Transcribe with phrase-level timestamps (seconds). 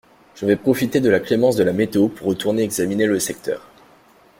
[0.33, 3.69] Je vais profiter de la clémence de la météo pour retourner examiner le secteur.